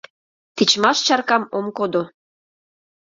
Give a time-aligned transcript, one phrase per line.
[0.55, 2.03] Тичмаш чаркам ом кодо—